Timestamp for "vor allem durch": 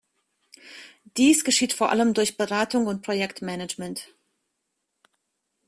1.73-2.35